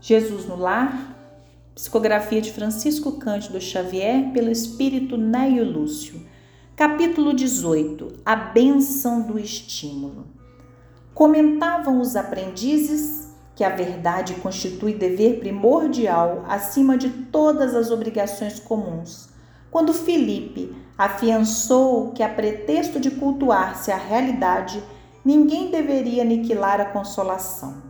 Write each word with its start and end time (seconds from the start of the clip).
Jesus 0.00 0.46
no 0.46 0.54
Lar, 0.54 1.16
psicografia 1.74 2.40
de 2.40 2.52
Francisco 2.52 3.12
Cândido 3.18 3.60
Xavier 3.60 4.32
pelo 4.32 4.48
espírito 4.48 5.16
Neio 5.16 5.64
Lúcio. 5.64 6.24
Capítulo 6.76 7.34
18 7.34 8.20
A 8.24 8.36
bênção 8.36 9.22
do 9.22 9.40
estímulo. 9.40 10.26
Comentavam 11.12 12.00
os 12.00 12.14
aprendizes 12.14 13.34
que 13.56 13.64
a 13.64 13.70
verdade 13.70 14.34
constitui 14.34 14.94
dever 14.94 15.40
primordial 15.40 16.44
acima 16.46 16.96
de 16.96 17.10
todas 17.10 17.74
as 17.74 17.90
obrigações 17.90 18.60
comuns. 18.60 19.30
Quando 19.68 19.92
Filipe 19.92 20.76
afiançou 20.96 22.12
que, 22.12 22.22
a 22.22 22.28
pretexto 22.28 23.00
de 23.00 23.10
cultuar-se 23.10 23.90
a 23.90 23.96
realidade, 23.96 24.80
ninguém 25.24 25.72
deveria 25.72 26.22
aniquilar 26.22 26.80
a 26.80 26.84
consolação. 26.84 27.87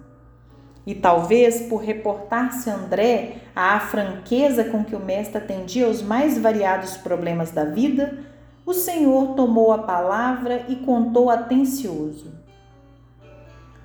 E 0.88 0.94
talvez 0.94 1.60
por 1.68 1.82
reportar-se 1.82 2.70
André 2.70 3.42
à 3.54 3.78
franqueza 3.78 4.64
com 4.64 4.82
que 4.82 4.96
o 4.96 4.98
mestre 4.98 5.36
atendia 5.36 5.84
aos 5.84 6.00
mais 6.00 6.38
variados 6.38 6.96
problemas 6.96 7.50
da 7.50 7.62
vida, 7.66 8.20
o 8.64 8.72
Senhor 8.72 9.34
tomou 9.34 9.70
a 9.70 9.80
palavra 9.80 10.64
e 10.66 10.76
contou 10.76 11.28
atencioso. 11.28 12.32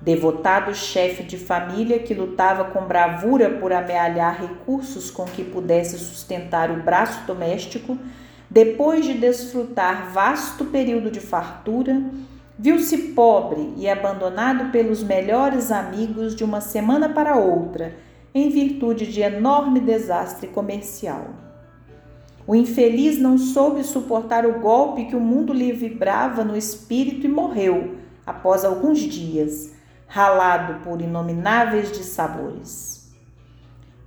Devotado 0.00 0.74
chefe 0.74 1.22
de 1.24 1.36
família 1.36 1.98
que 1.98 2.14
lutava 2.14 2.64
com 2.64 2.86
bravura 2.86 3.50
por 3.50 3.70
amealhar 3.70 4.40
recursos 4.40 5.10
com 5.10 5.26
que 5.26 5.44
pudesse 5.44 5.98
sustentar 5.98 6.70
o 6.70 6.82
braço 6.82 7.26
doméstico, 7.26 7.98
depois 8.48 9.04
de 9.04 9.12
desfrutar 9.12 10.10
vasto 10.10 10.64
período 10.64 11.10
de 11.10 11.20
fartura, 11.20 12.02
viu-se 12.58 12.96
pobre 13.12 13.72
e 13.76 13.88
abandonado 13.88 14.70
pelos 14.70 15.02
melhores 15.02 15.72
amigos 15.72 16.34
de 16.34 16.44
uma 16.44 16.60
semana 16.60 17.08
para 17.08 17.36
outra, 17.36 17.96
em 18.34 18.48
virtude 18.48 19.06
de 19.06 19.20
enorme 19.20 19.80
desastre 19.80 20.48
comercial. 20.48 21.26
O 22.46 22.54
infeliz 22.54 23.18
não 23.18 23.38
soube 23.38 23.82
suportar 23.82 24.44
o 24.44 24.60
golpe 24.60 25.06
que 25.06 25.16
o 25.16 25.20
mundo 25.20 25.52
lhe 25.52 25.72
vibrava 25.72 26.44
no 26.44 26.56
espírito 26.56 27.26
e 27.26 27.30
morreu, 27.30 27.96
após 28.26 28.64
alguns 28.64 29.00
dias, 29.00 29.72
ralado 30.06 30.80
por 30.82 31.00
inomináveis 31.00 31.90
dissabores. 31.90 33.12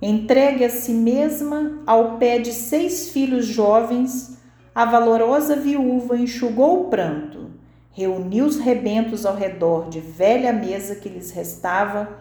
Entregue 0.00 0.64
a 0.64 0.70
si 0.70 0.92
mesma 0.92 1.80
ao 1.84 2.18
pé 2.18 2.38
de 2.38 2.52
seis 2.52 3.10
filhos 3.10 3.46
jovens, 3.46 4.38
a 4.72 4.84
valorosa 4.84 5.56
viúva 5.56 6.16
enxugou 6.16 6.82
o 6.82 6.84
pranto, 6.84 7.37
reuniu 7.98 8.46
os 8.46 8.58
rebentos 8.58 9.26
ao 9.26 9.34
redor 9.34 9.88
de 9.88 9.98
velha 9.98 10.52
mesa 10.52 10.94
que 10.94 11.08
lhes 11.08 11.32
restava 11.32 12.16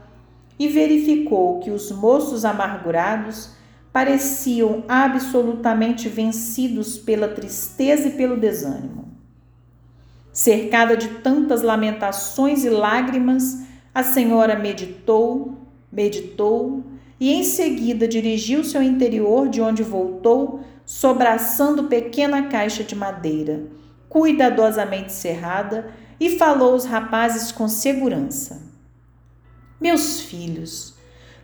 e 0.57 0.67
verificou 0.67 1.59
que 1.59 1.69
os 1.69 1.91
moços 1.91 2.43
amargurados 2.43 3.51
pareciam 3.93 4.83
absolutamente 4.87 6.09
vencidos 6.09 6.97
pela 6.97 7.27
tristeza 7.27 8.07
e 8.07 8.11
pelo 8.13 8.35
desânimo. 8.37 9.05
Cercada 10.33 10.97
de 10.97 11.09
tantas 11.19 11.61
lamentações 11.61 12.65
e 12.65 12.69
lágrimas, 12.69 13.61
a 13.93 14.01
senhora 14.01 14.57
meditou, 14.57 15.59
meditou 15.91 16.85
e 17.19 17.31
em 17.31 17.43
seguida 17.43 18.07
dirigiu-se 18.07 18.75
ao 18.75 18.81
interior 18.81 19.47
de 19.47 19.61
onde 19.61 19.83
voltou, 19.83 20.61
sobraçando 20.83 21.83
pequena 21.83 22.47
caixa 22.47 22.83
de 22.83 22.95
madeira, 22.95 23.77
cuidadosamente 24.09 25.11
cerrada, 25.11 25.91
e 26.19 26.37
falou 26.37 26.73
aos 26.73 26.85
rapazes 26.85 27.51
com 27.51 27.67
segurança: 27.67 28.61
Meus 29.79 30.21
filhos, 30.21 30.95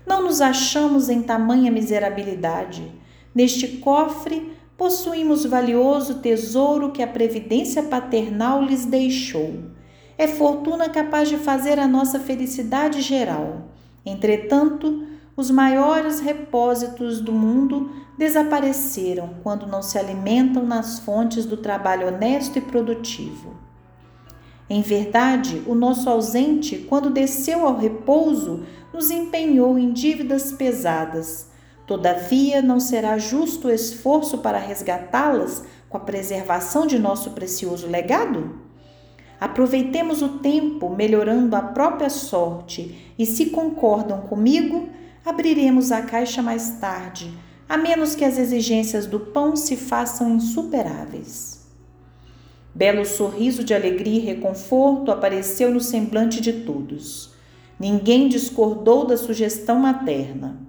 não 0.05 0.23
nos 0.23 0.41
achamos 0.41 1.09
em 1.09 1.21
tamanha 1.21 1.71
miserabilidade. 1.71 2.91
Neste 3.33 3.67
cofre 3.77 4.53
possuímos 4.77 5.45
valioso 5.45 6.15
tesouro 6.15 6.91
que 6.91 7.01
a 7.01 7.07
previdência 7.07 7.83
paternal 7.83 8.63
lhes 8.63 8.85
deixou 8.85 9.73
é 10.17 10.27
fortuna 10.27 10.89
capaz 10.89 11.29
de 11.29 11.37
fazer 11.37 11.79
a 11.79 11.87
nossa 11.87 12.19
felicidade 12.19 13.01
geral. 13.01 13.69
Entretanto, 14.05 15.07
os 15.35 15.49
maiores 15.49 16.19
repósitos 16.19 17.19
do 17.19 17.31
mundo 17.31 17.89
desapareceram 18.17 19.31
quando 19.41 19.65
não 19.65 19.81
se 19.81 19.97
alimentam 19.97 20.63
nas 20.63 20.99
fontes 20.99 21.45
do 21.45 21.57
trabalho 21.57 22.07
honesto 22.07 22.57
e 22.57 22.61
produtivo. 22.61 23.53
Em 24.69 24.81
verdade, 24.81 25.61
o 25.67 25.75
nosso 25.75 26.09
ausente, 26.09 26.85
quando 26.89 27.09
desceu 27.09 27.65
ao 27.67 27.77
repouso, 27.77 28.63
nos 28.93 29.09
empenhou 29.09 29.77
em 29.77 29.91
dívidas 29.91 30.51
pesadas. 30.51 31.49
Todavia, 31.85 32.61
não 32.61 32.79
será 32.79 33.17
justo 33.17 33.67
o 33.67 33.71
esforço 33.71 34.37
para 34.37 34.57
resgatá-las 34.57 35.65
com 35.89 35.97
a 35.97 35.99
preservação 35.99 36.87
de 36.87 36.97
nosso 36.97 37.31
precioso 37.31 37.87
legado? 37.87 38.61
Aproveitemos 39.39 40.21
o 40.21 40.39
tempo 40.39 40.89
melhorando 40.89 41.55
a 41.55 41.61
própria 41.61 42.09
sorte 42.09 43.13
e, 43.19 43.25
se 43.25 43.47
concordam 43.47 44.21
comigo, 44.21 44.87
abriremos 45.25 45.91
a 45.91 46.01
caixa 46.01 46.41
mais 46.41 46.71
tarde, 46.79 47.31
a 47.67 47.77
menos 47.77 48.15
que 48.15 48.25
as 48.25 48.37
exigências 48.37 49.05
do 49.05 49.19
pão 49.19 49.55
se 49.55 49.75
façam 49.75 50.35
insuperáveis. 50.35 51.67
Belo 52.75 53.05
sorriso 53.05 53.63
de 53.63 53.73
alegria 53.73 54.19
e 54.19 54.25
reconforto 54.25 55.11
apareceu 55.11 55.71
no 55.71 55.79
semblante 55.79 56.41
de 56.41 56.53
todos. 56.63 57.33
Ninguém 57.79 58.27
discordou 58.27 59.05
da 59.05 59.17
sugestão 59.17 59.79
materna. 59.79 60.59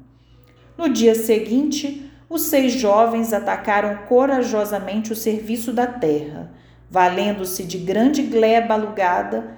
No 0.76 0.88
dia 0.88 1.14
seguinte, 1.14 2.10
os 2.28 2.42
seis 2.42 2.72
jovens 2.72 3.32
atacaram 3.32 4.06
corajosamente 4.06 5.12
o 5.12 5.16
serviço 5.16 5.72
da 5.72 5.86
terra 5.86 6.52
valendo-se 6.94 7.64
de 7.64 7.76
grande 7.78 8.22
gleba 8.22 8.74
alugada, 8.74 9.56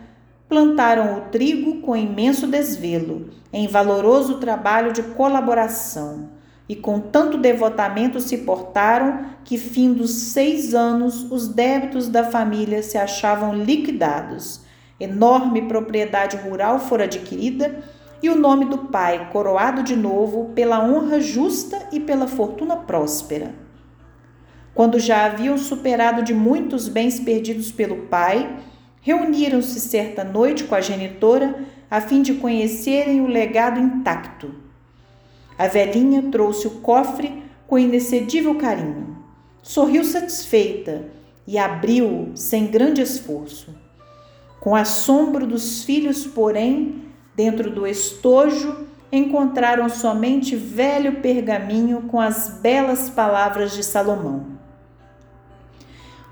plantaram 0.49 1.19
o 1.19 1.21
trigo 1.23 1.81
com 1.81 1.97
imenso 1.97 2.47
desvelo, 2.47 3.31
em 3.53 3.67
valoroso 3.67 4.39
trabalho 4.39 4.93
de 4.93 5.03
colaboração, 5.03 6.31
e 6.69 6.75
com 6.75 7.01
tanto 7.01 7.39
devotamento 7.39 8.21
se 8.21 8.39
portaram 8.39 9.27
que, 9.45 9.57
fim 9.57 9.93
dos 9.93 10.11
seis 10.11 10.75
anos, 10.75 11.31
os 11.31 11.49
débitos 11.49 12.09
da 12.09 12.25
família 12.25 12.83
se 12.83 12.99
achavam 12.99 13.55
liquidados. 13.55 14.61
Enorme 14.99 15.63
propriedade 15.63 16.37
rural 16.37 16.81
fora 16.81 17.05
adquirida 17.05 17.85
e 18.23 18.29
o 18.29 18.35
nome 18.35 18.65
do 18.65 18.79
pai 18.79 19.29
coroado 19.31 19.83
de 19.83 19.95
novo 19.95 20.53
pela 20.55 20.83
honra 20.83 21.21
justa 21.21 21.89
e 21.93 22.01
pela 22.01 22.27
fortuna 22.27 22.77
próspera. 22.77 23.55
Quando 24.75 24.99
já 24.99 25.27
haviam 25.27 25.57
superado 25.57 26.23
de 26.23 26.35
muitos 26.35 26.89
bens 26.89 27.21
perdidos 27.21 27.71
pelo 27.71 28.09
pai, 28.09 28.57
reuniram-se 29.07 29.79
certa 29.79 30.25
noite 30.25 30.65
com 30.65 30.75
a 30.75 30.81
genitora 30.81 31.65
a 31.89 32.01
fim 32.01 32.23
de 32.23 32.35
conhecerem 32.35 33.21
o 33.21 33.29
legado 33.29 33.79
intacto. 33.79 34.53
A 35.57 35.69
velhinha 35.69 36.25
trouxe 36.25 36.67
o 36.67 36.81
cofre 36.81 37.45
com 37.69 37.79
inexcedível 37.79 38.57
carinho. 38.57 39.17
Sorriu 39.63 40.03
satisfeita 40.05 41.05
e 41.47 41.57
abriu 41.57 42.33
sem 42.35 42.67
grande 42.67 43.01
esforço. 43.01 43.73
Com 44.59 44.75
assombro 44.75 45.47
dos 45.47 45.85
filhos, 45.85 46.27
porém, 46.27 47.05
dentro 47.33 47.71
do 47.71 47.87
estojo, 47.87 48.89
encontraram 49.13 49.89
somente 49.89 50.57
velho 50.57 51.21
pergaminho 51.21 52.03
com 52.09 52.21
as 52.21 52.59
belas 52.61 53.09
palavras 53.09 53.73
de 53.73 53.85
Salomão. 53.85 54.56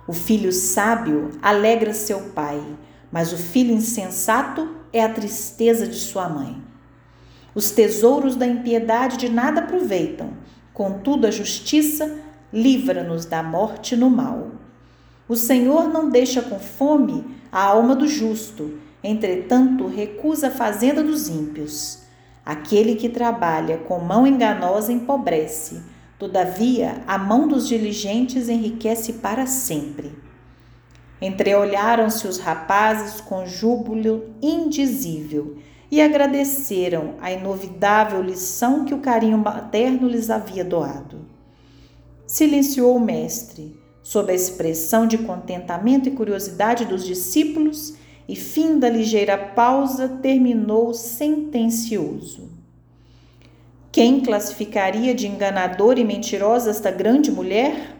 O 0.06 0.12
filho 0.12 0.52
sábio 0.52 1.30
alegra 1.40 1.94
seu 1.94 2.20
pai, 2.34 2.62
mas 3.10 3.32
o 3.32 3.38
filho 3.38 3.72
insensato 3.72 4.68
é 4.92 5.02
a 5.02 5.08
tristeza 5.08 5.86
de 5.86 5.96
sua 5.96 6.28
mãe. 6.28 6.62
Os 7.54 7.70
tesouros 7.70 8.36
da 8.36 8.46
impiedade 8.46 9.16
de 9.16 9.30
nada 9.30 9.62
aproveitam, 9.62 10.30
contudo, 10.74 11.26
a 11.26 11.30
justiça 11.30 12.18
livra-nos 12.52 13.24
da 13.24 13.42
morte 13.42 13.96
no 13.96 14.10
mal. 14.10 14.50
O 15.26 15.36
Senhor 15.36 15.88
não 15.88 16.10
deixa 16.10 16.42
com 16.42 16.58
fome 16.58 17.24
a 17.50 17.62
alma 17.62 17.96
do 17.96 18.06
justo, 18.06 18.78
entretanto, 19.02 19.86
recusa 19.86 20.48
a 20.48 20.50
fazenda 20.50 21.02
dos 21.02 21.28
ímpios. 21.28 22.00
Aquele 22.44 22.96
que 22.96 23.08
trabalha 23.08 23.78
com 23.78 23.98
mão 24.00 24.26
enganosa 24.26 24.92
empobrece 24.92 25.93
Todavia, 26.24 27.02
a 27.06 27.18
mão 27.18 27.46
dos 27.46 27.68
diligentes 27.68 28.48
enriquece 28.48 29.12
para 29.12 29.44
sempre. 29.44 30.10
Entreolharam-se 31.20 32.26
os 32.26 32.38
rapazes 32.38 33.20
com 33.20 33.44
júbilo 33.44 34.30
indizível 34.40 35.58
e 35.90 36.00
agradeceram 36.00 37.16
a 37.20 37.30
inovidável 37.30 38.22
lição 38.22 38.86
que 38.86 38.94
o 38.94 39.00
carinho 39.00 39.36
materno 39.36 40.08
lhes 40.08 40.30
havia 40.30 40.64
doado. 40.64 41.26
Silenciou 42.26 42.96
o 42.96 43.00
mestre, 43.00 43.78
sob 44.02 44.32
a 44.32 44.34
expressão 44.34 45.06
de 45.06 45.18
contentamento 45.18 46.08
e 46.08 46.12
curiosidade 46.12 46.86
dos 46.86 47.04
discípulos, 47.04 47.96
e, 48.26 48.34
fim 48.34 48.78
da 48.78 48.88
ligeira 48.88 49.36
pausa, 49.36 50.08
terminou 50.08 50.94
sentencioso. 50.94 52.53
Quem 53.94 54.18
classificaria 54.18 55.14
de 55.14 55.28
enganadora 55.28 56.00
e 56.00 56.04
mentirosa 56.04 56.68
esta 56.68 56.90
grande 56.90 57.30
mulher? 57.30 57.94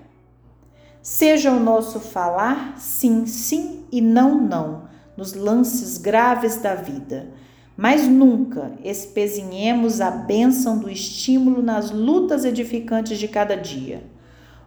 Seja 1.00 1.52
o 1.52 1.60
nosso 1.60 2.00
falar 2.00 2.74
sim, 2.78 3.26
sim 3.26 3.84
e 3.92 4.00
não, 4.00 4.40
não, 4.40 4.88
nos 5.16 5.34
lances 5.34 5.96
graves 5.96 6.56
da 6.56 6.74
vida, 6.74 7.28
mas 7.76 8.08
nunca 8.08 8.72
espezinhemos 8.82 10.00
a 10.00 10.10
bênção 10.10 10.80
do 10.80 10.90
estímulo 10.90 11.62
nas 11.62 11.92
lutas 11.92 12.44
edificantes 12.44 13.16
de 13.16 13.28
cada 13.28 13.56
dia. 13.56 14.02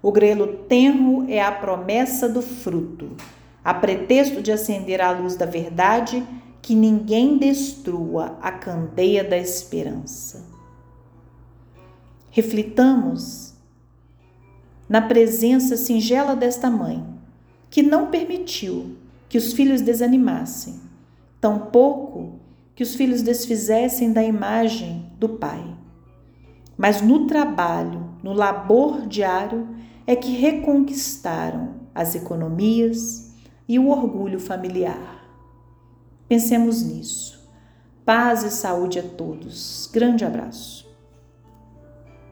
O 0.02 0.14
grelo 0.14 0.48
tenro 0.70 1.26
é 1.28 1.42
a 1.42 1.52
promessa 1.52 2.30
do 2.30 2.42
fruto, 2.42 3.18
a 3.62 3.74
pretexto 3.74 4.42
de 4.42 4.54
acender 4.54 5.02
a 5.02 5.12
luz 5.12 5.36
da 5.36 5.46
verdade, 5.46 6.26
que 6.62 6.74
ninguém 6.74 7.38
destrua 7.38 8.38
a 8.42 8.50
candeia 8.50 9.26
da 9.26 9.38
esperança. 9.38 10.57
Reflitamos 12.38 13.56
na 14.88 15.02
presença 15.02 15.76
singela 15.76 16.36
desta 16.36 16.70
mãe, 16.70 17.04
que 17.68 17.82
não 17.82 18.12
permitiu 18.12 18.96
que 19.28 19.40
os 19.40 19.54
filhos 19.54 19.82
desanimassem, 19.82 20.76
tampouco 21.42 22.40
que 22.76 22.84
os 22.84 22.94
filhos 22.94 23.24
desfizessem 23.24 24.14
da 24.14 24.22
imagem 24.22 25.12
do 25.18 25.30
pai. 25.30 25.66
Mas 26.78 27.02
no 27.02 27.26
trabalho, 27.26 28.08
no 28.22 28.34
labor 28.34 29.08
diário, 29.08 29.70
é 30.06 30.16
que 30.16 30.30
reconquistaram 30.30 31.74
as 31.96 32.14
economias 32.14 33.34
e 33.68 33.80
o 33.80 33.90
orgulho 33.90 34.40
familiar. 34.40 35.28
Pensemos 36.30 36.84
nisso. 36.84 37.50
Paz 38.06 38.44
e 38.44 38.52
saúde 38.52 39.00
a 39.00 39.04
todos. 39.04 39.90
Grande 39.92 40.24
abraço. 40.24 40.87